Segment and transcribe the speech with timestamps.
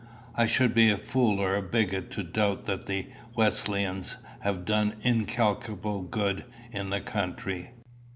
[0.33, 4.95] "I should be a fool or a bigot to doubt that the Wesleyans have done
[5.01, 7.69] incalculable good in the country.